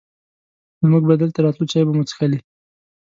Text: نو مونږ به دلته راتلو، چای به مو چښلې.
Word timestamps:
نو 0.79 0.85
مونږ 0.91 1.03
به 1.07 1.15
دلته 1.21 1.39
راتلو، 1.45 1.69
چای 1.71 1.83
به 1.87 1.93
مو 1.97 2.03
چښلې. 2.09 2.39